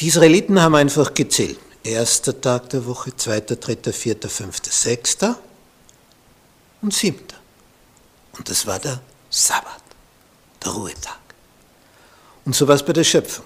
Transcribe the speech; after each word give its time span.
Die 0.00 0.08
Israeliten 0.08 0.60
haben 0.60 0.74
einfach 0.74 1.14
gezählt. 1.14 1.58
Erster 1.82 2.40
Tag 2.40 2.70
der 2.70 2.86
Woche, 2.86 3.14
zweiter, 3.16 3.56
dritter, 3.56 3.92
vierter, 3.92 4.28
fünfter, 4.28 4.70
sechster 4.70 5.38
und 6.80 6.94
siebter. 6.94 7.36
Und 8.32 8.48
das 8.48 8.66
war 8.66 8.78
der 8.78 9.00
Sabbat, 9.30 9.82
der 10.64 10.72
Ruhetag. 10.72 11.18
Und 12.44 12.56
so 12.56 12.66
war 12.66 12.74
es 12.74 12.82
bei 12.82 12.92
der 12.92 13.04
Schöpfung. 13.04 13.44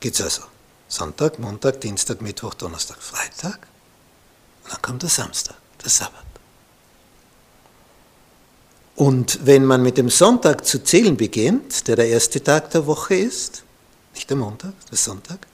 Geht 0.00 0.14
es 0.14 0.20
also 0.20 0.42
Sonntag, 0.88 1.38
Montag, 1.38 1.80
Dienstag, 1.80 2.20
Mittwoch, 2.20 2.54
Donnerstag, 2.54 2.98
Freitag. 2.98 3.66
Und 4.64 4.72
dann 4.72 4.82
kommt 4.82 5.02
der 5.02 5.10
Samstag, 5.10 5.56
der 5.82 5.90
Sabbat. 5.90 6.24
Und 8.94 9.46
wenn 9.46 9.64
man 9.64 9.82
mit 9.82 9.96
dem 9.96 10.10
Sonntag 10.10 10.66
zu 10.66 10.84
zählen 10.84 11.16
beginnt, 11.16 11.88
der 11.88 11.96
der 11.96 12.08
erste 12.08 12.42
Tag 12.42 12.70
der 12.70 12.86
Woche 12.86 13.14
ist, 13.14 13.64
nicht 14.14 14.28
der 14.28 14.36
Montag, 14.36 14.72
der 14.90 14.98
Sonntag, 14.98 15.46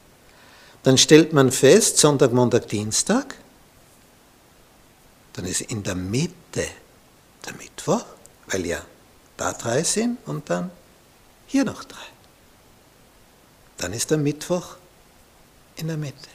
dann 0.83 0.99
stellt 0.99 1.33
man 1.33 1.51
fest, 1.51 1.99
Sonntag, 1.99 2.33
Montag, 2.33 2.69
Dienstag, 2.69 3.35
dann 5.35 5.45
ist 5.45 5.61
in 5.63 5.83
der 5.83 5.95
Mitte 5.95 6.35
der 7.47 7.55
Mittwoch, 7.57 8.05
weil 8.49 8.67
ja 8.67 8.81
da 9.37 9.53
drei 9.53 9.83
sind 9.85 10.19
und 10.27 10.51
dann 10.51 10.71
hier 11.47 11.65
noch 11.65 11.85
drei. 11.85 11.97
Dann 13.77 13.93
ist 13.93 14.11
der 14.11 14.19
Mittwoch 14.19 14.77
in 15.77 15.87
der 15.87 15.97
Mitte. 15.97 16.29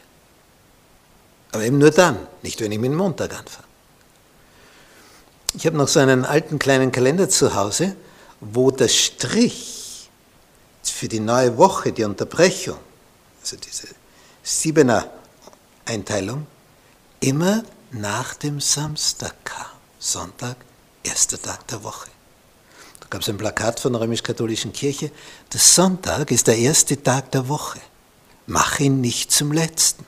Aber 1.51 1.63
eben 1.63 1.77
nur 1.77 1.91
dann, 1.91 2.17
nicht 2.41 2.61
wenn 2.61 2.71
ich 2.71 2.79
mit 2.79 2.91
dem 2.91 2.97
Montag 2.97 3.37
anfange. 3.37 3.67
Ich 5.55 5.65
habe 5.67 5.77
noch 5.77 5.87
so 5.87 5.99
einen 5.99 6.25
alten 6.25 6.57
kleinen 6.57 6.91
Kalender 6.91 7.29
zu 7.29 7.53
Hause, 7.53 7.95
wo 8.39 8.71
der 8.71 8.87
Strich 8.87 9.82
für 10.91 11.07
die 11.07 11.19
neue 11.19 11.57
Woche, 11.57 11.91
die 11.91 12.03
Unterbrechung, 12.03 12.77
also 13.41 13.57
diese 13.57 13.87
Siebener 14.41 15.09
Einteilung, 15.85 16.47
immer 17.19 17.63
nach 17.91 18.33
dem 18.35 18.59
Samstag 18.59 19.33
kam. 19.43 19.65
Sonntag, 19.99 20.57
erster 21.03 21.41
Tag 21.41 21.67
der 21.67 21.83
Woche. 21.83 22.09
Da 22.99 23.07
gab 23.09 23.21
es 23.21 23.29
ein 23.29 23.37
Plakat 23.37 23.79
von 23.79 23.93
der 23.93 24.01
römisch-katholischen 24.01 24.73
Kirche. 24.73 25.11
Der 25.51 25.59
Sonntag 25.59 26.31
ist 26.31 26.47
der 26.47 26.57
erste 26.57 27.01
Tag 27.01 27.31
der 27.31 27.47
Woche. 27.47 27.79
Mach 28.47 28.79
ihn 28.79 28.99
nicht 28.99 29.31
zum 29.31 29.51
letzten. 29.51 30.05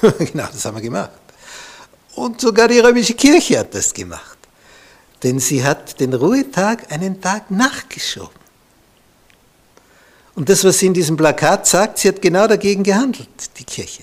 genau, 0.00 0.46
das 0.52 0.64
haben 0.64 0.76
wir 0.76 0.82
gemacht. 0.82 1.10
Und 2.14 2.40
sogar 2.40 2.68
die 2.68 2.78
römische 2.78 3.14
Kirche 3.14 3.58
hat 3.60 3.74
das 3.74 3.94
gemacht. 3.94 4.38
Denn 5.22 5.40
sie 5.40 5.64
hat 5.64 5.98
den 6.00 6.12
Ruhetag 6.12 6.92
einen 6.92 7.20
Tag 7.20 7.50
nachgeschoben. 7.50 8.43
Und 10.34 10.48
das, 10.48 10.64
was 10.64 10.78
sie 10.78 10.86
in 10.86 10.94
diesem 10.94 11.16
Plakat 11.16 11.66
sagt, 11.66 11.98
sie 11.98 12.08
hat 12.08 12.20
genau 12.20 12.46
dagegen 12.46 12.82
gehandelt, 12.82 13.28
die 13.58 13.64
Kirche. 13.64 14.02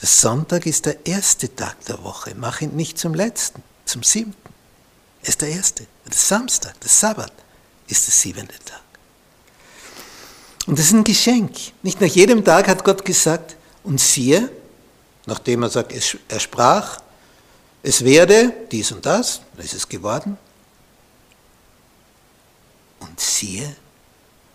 Der 0.00 0.08
Sonntag 0.08 0.66
ist 0.66 0.86
der 0.86 1.06
erste 1.06 1.54
Tag 1.54 1.84
der 1.86 2.02
Woche. 2.02 2.34
Mach 2.36 2.60
ihn 2.60 2.76
nicht 2.76 2.98
zum 2.98 3.14
letzten, 3.14 3.62
zum 3.84 4.02
siebten. 4.02 4.52
Er 5.22 5.28
ist 5.28 5.40
der 5.40 5.48
erste. 5.48 5.86
Der 6.04 6.12
Samstag, 6.12 6.78
der 6.80 6.90
Sabbat 6.90 7.32
ist 7.86 8.06
der 8.06 8.12
siebente 8.12 8.58
Tag. 8.64 8.80
Und 10.66 10.78
das 10.78 10.86
ist 10.86 10.92
ein 10.92 11.04
Geschenk. 11.04 11.56
Nicht 11.82 12.00
nach 12.00 12.08
jedem 12.08 12.44
Tag 12.44 12.68
hat 12.68 12.84
Gott 12.84 13.04
gesagt, 13.04 13.56
und 13.84 14.00
siehe, 14.00 14.48
nachdem 15.26 15.62
er 15.62 15.70
sagt, 15.70 15.92
er 16.28 16.40
sprach, 16.40 17.00
es 17.82 18.04
werde 18.04 18.52
dies 18.70 18.92
und 18.92 19.04
das, 19.04 19.40
dann 19.56 19.64
ist 19.64 19.74
es 19.74 19.88
geworden. 19.88 20.38
Und 23.00 23.18
siehe, 23.18 23.74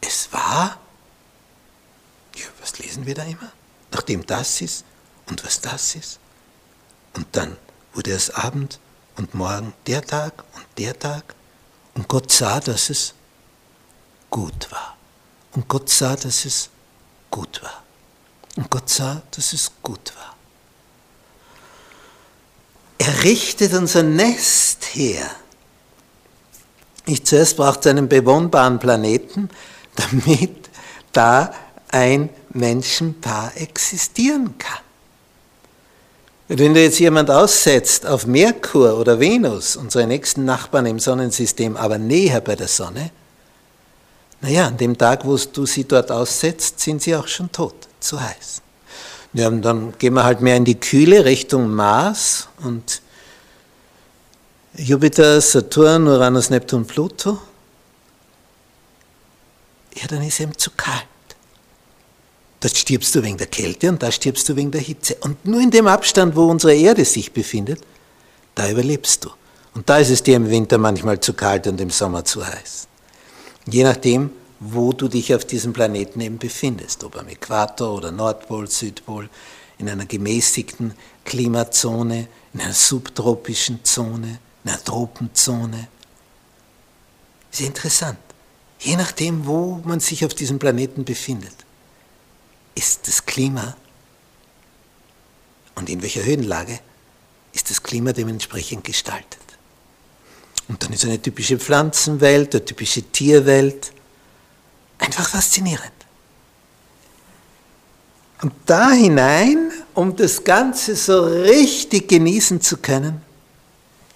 es 0.01 0.31
war, 0.31 0.77
ja, 2.35 2.45
was 2.59 2.77
lesen 2.79 3.05
wir 3.05 3.15
da 3.15 3.23
immer? 3.23 3.51
Nachdem 3.91 4.25
das 4.25 4.61
ist 4.61 4.85
und 5.27 5.45
was 5.45 5.61
das 5.61 5.95
ist. 5.95 6.19
Und 7.13 7.27
dann 7.31 7.57
wurde 7.93 8.11
es 8.11 8.29
Abend 8.29 8.79
und 9.15 9.33
morgen 9.33 9.73
der 9.87 10.05
Tag 10.05 10.43
und 10.55 10.65
der 10.77 10.97
Tag. 10.97 11.35
Und 11.95 12.07
Gott 12.07 12.31
sah, 12.31 12.59
dass 12.59 12.89
es 12.89 13.13
gut 14.29 14.71
war. 14.71 14.95
Und 15.53 15.67
Gott 15.67 15.89
sah, 15.89 16.15
dass 16.15 16.45
es 16.45 16.69
gut 17.31 17.63
war. 17.63 17.83
Und 18.55 18.69
Gott 18.69 18.89
sah, 18.89 19.21
dass 19.31 19.53
es 19.53 19.71
gut 19.81 20.13
war. 20.15 20.35
Er 22.99 23.23
richtet 23.23 23.73
unser 23.73 24.03
Nest 24.03 24.95
her. 24.95 25.29
Nicht 27.05 27.25
zuerst 27.25 27.57
braucht 27.57 27.79
es 27.81 27.87
einen 27.87 28.09
bewohnbaren 28.09 28.79
Planeten, 28.79 29.49
damit 29.97 30.69
da 31.11 31.53
ein 31.89 32.29
Menschenpaar 32.49 33.51
existieren 33.55 34.57
kann. 34.57 34.79
Wenn 36.49 36.73
du 36.73 36.81
jetzt 36.81 36.99
jemand 36.99 37.29
aussetzt 37.29 38.05
auf 38.05 38.25
Merkur 38.25 38.97
oder 38.97 39.19
Venus, 39.19 39.75
unsere 39.75 40.07
nächsten 40.07 40.45
Nachbarn 40.45 40.85
im 40.85 40.99
Sonnensystem, 40.99 41.75
aber 41.75 41.97
näher 41.97 42.39
bei 42.39 42.55
der 42.55 42.69
Sonne, 42.69 43.11
naja, 44.39 44.67
an 44.67 44.77
dem 44.77 44.97
Tag, 44.97 45.25
wo 45.25 45.35
du 45.35 45.65
sie 45.65 45.83
dort 45.83 46.11
aussetzt, 46.11 46.79
sind 46.79 47.01
sie 47.01 47.15
auch 47.15 47.27
schon 47.27 47.51
tot, 47.51 47.75
zu 47.99 48.21
heiß. 48.21 48.61
Ja, 49.33 49.49
dann 49.49 49.93
gehen 49.97 50.13
wir 50.13 50.23
halt 50.23 50.41
mehr 50.41 50.55
in 50.55 50.63
die 50.63 50.79
Kühle 50.79 51.25
Richtung 51.25 51.73
Mars 51.73 52.47
und 52.63 53.01
Jupiter, 54.75 55.41
Saturn, 55.41 56.07
Uranus, 56.07 56.49
Neptun, 56.49 56.85
Pluto. 56.85 57.39
Ja, 59.99 60.07
dann 60.07 60.21
ist 60.21 60.39
eben 60.39 60.55
zu 60.57 60.71
kalt. 60.71 61.05
Da 62.59 62.69
stirbst 62.69 63.13
du 63.15 63.23
wegen 63.23 63.37
der 63.37 63.47
Kälte 63.47 63.89
und 63.89 64.01
da 64.01 64.11
stirbst 64.11 64.47
du 64.49 64.55
wegen 64.55 64.71
der 64.71 64.81
Hitze. 64.81 65.15
Und 65.21 65.45
nur 65.45 65.61
in 65.61 65.71
dem 65.71 65.87
Abstand, 65.87 66.35
wo 66.35 66.45
unsere 66.45 66.75
Erde 66.75 67.05
sich 67.05 67.31
befindet, 67.31 67.81
da 68.55 68.69
überlebst 68.69 69.25
du. 69.25 69.29
Und 69.73 69.89
da 69.89 69.97
ist 69.97 70.09
es 70.09 70.23
dir 70.23 70.35
im 70.35 70.49
Winter 70.49 70.77
manchmal 70.77 71.19
zu 71.19 71.33
kalt 71.33 71.67
und 71.67 71.79
im 71.79 71.89
Sommer 71.89 72.25
zu 72.25 72.45
heiß. 72.45 72.87
Je 73.67 73.83
nachdem, 73.83 74.31
wo 74.59 74.93
du 74.93 75.07
dich 75.07 75.33
auf 75.35 75.45
diesem 75.45 75.73
Planeten 75.73 76.21
eben 76.21 76.37
befindest, 76.37 77.03
ob 77.03 77.15
am 77.17 77.27
Äquator 77.27 77.93
oder 77.93 78.11
Nordpol, 78.11 78.67
Südpol, 78.67 79.29
in 79.77 79.89
einer 79.89 80.05
gemäßigten 80.05 80.93
Klimazone, 81.25 82.27
in 82.53 82.61
einer 82.61 82.73
subtropischen 82.73 83.83
Zone, 83.83 84.39
in 84.63 84.71
einer 84.71 84.83
Tropenzone. 84.83 85.87
Ist 87.51 87.61
interessant. 87.61 88.17
Je 88.79 88.95
nachdem, 88.95 89.45
wo 89.45 89.81
man 89.83 89.99
sich 89.99 90.23
auf 90.25 90.33
diesem 90.33 90.59
Planeten 90.59 91.03
befindet, 91.03 91.55
ist 92.75 93.07
das 93.07 93.25
Klima 93.25 93.75
und 95.75 95.89
in 95.89 96.01
welcher 96.01 96.23
Höhenlage 96.23 96.79
ist 97.53 97.69
das 97.69 97.81
Klima 97.81 98.13
dementsprechend 98.13 98.83
gestaltet. 98.83 99.39
Und 100.67 100.83
dann 100.83 100.93
ist 100.93 101.05
eine 101.05 101.21
typische 101.21 101.57
Pflanzenwelt, 101.57 102.53
eine 102.53 102.65
typische 102.65 103.03
Tierwelt. 103.03 103.93
Einfach 104.99 105.29
faszinierend. 105.29 105.91
Und 108.41 108.53
da 108.65 108.91
hinein, 108.91 109.71
um 109.93 110.15
das 110.15 110.43
Ganze 110.43 110.95
so 110.95 111.23
richtig 111.23 112.09
genießen 112.09 112.61
zu 112.61 112.77
können, 112.77 113.21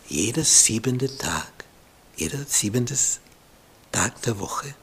jeder 0.08 0.44
siebente 0.44 1.18
Tag, 1.18 1.52
jeder 2.18 2.40
siebente 2.48 2.96
Tag 3.92 4.22
der 4.24 4.40
Woche, 4.40 4.74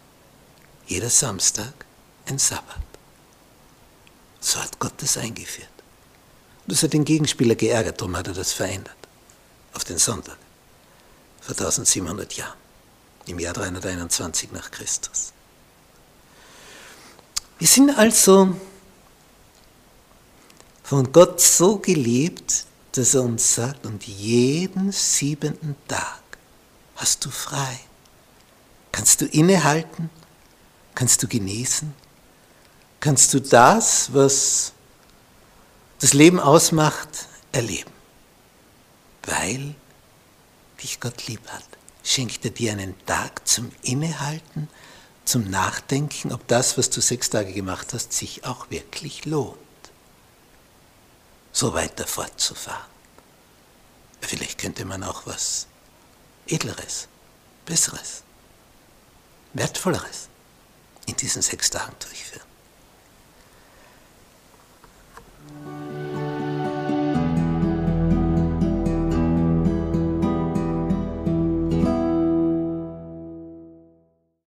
jeder 0.87 1.11
Samstag 1.11 1.73
ein 2.27 2.39
Sabbat. 2.39 2.77
So 4.41 4.61
hat 4.61 4.79
Gott 4.79 4.95
das 4.99 5.17
eingeführt. 5.17 5.69
Das 6.67 6.83
hat 6.83 6.93
den 6.93 7.05
Gegenspieler 7.05 7.55
geärgert, 7.55 8.01
darum 8.01 8.17
hat 8.17 8.29
er 8.29 8.35
das 8.35 8.53
verändert. 8.53 8.97
Auf 9.73 9.85
den 9.85 9.99
Sonntag. 9.99 10.37
Vor 11.41 11.55
1700 11.55 12.33
Jahren. 12.35 12.59
Im 13.27 13.39
Jahr 13.39 13.55
321 13.55 14.53
nach 14.53 14.71
Christus. 14.71 15.33
Wir 17.59 17.67
sind 17.67 17.91
also 17.91 18.55
von 20.83 21.13
Gott 21.13 21.41
so 21.41 21.79
geliebt, 21.79 22.65
dass 22.93 23.15
er 23.15 23.23
uns 23.23 23.55
sagt, 23.55 23.85
und 23.85 24.07
jeden 24.07 24.93
siebenten 24.93 25.77
Tag 25.87 26.23
hast 26.97 27.25
du 27.25 27.31
frei. 27.31 27.81
Kannst 28.99 29.21
du 29.21 29.27
innehalten? 29.27 30.11
Kannst 30.97 31.23
du 31.23 31.29
genießen? 31.29 31.95
Kannst 32.99 33.33
du 33.33 33.41
das, 33.41 34.13
was 34.13 34.73
das 36.01 36.15
Leben 36.15 36.41
ausmacht, 36.41 37.29
erleben? 37.53 37.93
Weil 39.23 39.77
dich 40.83 40.99
Gott 40.99 41.29
lieb 41.29 41.47
hat, 41.47 41.63
schenkt 42.03 42.45
er 42.45 42.51
dir 42.51 42.73
einen 42.73 42.97
Tag 43.07 43.47
zum 43.47 43.71
Innehalten, 43.83 44.69
zum 45.25 45.49
Nachdenken, 45.49 46.33
ob 46.33 46.49
das, 46.49 46.77
was 46.77 46.91
du 46.91 47.01
sechs 47.01 47.31
Tage 47.31 47.53
gemacht 47.53 47.95
hast, 47.95 48.13
sich 48.13 48.45
auch 48.47 48.69
wirklich 48.69 49.25
lohnt 49.27 49.59
so 51.53 51.73
weiter 51.73 52.05
fortzufahren. 52.05 52.91
Vielleicht 54.23 54.59
könnte 54.59 54.85
man 54.85 55.05
auch 55.05 55.25
was 55.25 55.69
Edleres, 56.49 57.07
Besseres, 57.65 58.25
Wertvolleres 59.55 60.29
in 61.07 61.17
diesen 61.17 61.43
sechs 61.43 61.71
Tagen 61.71 61.95
durchführen. 62.01 62.48